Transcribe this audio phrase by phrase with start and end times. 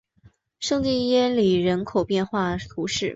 [0.59, 3.07] 圣蒂耶里人口变化图示